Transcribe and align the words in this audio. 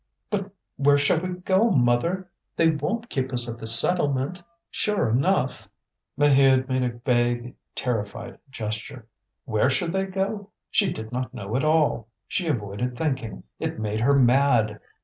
"But 0.31 0.49
where 0.77 0.97
shall 0.97 1.19
we 1.21 1.35
go, 1.41 1.69
mother? 1.69 2.27
They 2.55 2.71
won't 2.71 3.07
keep 3.07 3.31
us 3.31 3.47
at 3.47 3.59
the 3.59 3.67
settlement, 3.67 4.41
sure 4.71 5.07
enough." 5.11 5.67
Maheude 6.17 6.67
made 6.67 6.81
a 6.81 6.89
vague, 6.97 7.53
terrified 7.75 8.39
gesture. 8.49 9.05
Where 9.45 9.69
should 9.69 9.93
they 9.93 10.07
go 10.07 10.25
to? 10.39 10.49
She 10.71 10.91
did 10.91 11.11
not 11.11 11.35
know 11.35 11.55
at 11.55 11.63
all; 11.63 12.07
she 12.27 12.47
avoided 12.47 12.97
thinking, 12.97 13.43
it 13.59 13.77
made 13.77 13.99
her 13.99 14.15
mad. 14.15 14.79